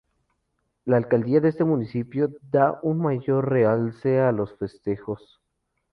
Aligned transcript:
La 0.83 0.97
alcaldía 0.97 1.41
de 1.41 1.49
este 1.49 1.63
municipio 1.63 2.33
da 2.51 2.79
un 2.81 2.97
mayor 2.97 3.47
realce 3.51 4.19
a 4.19 4.31
los 4.31 4.51
festejos. 4.57 5.39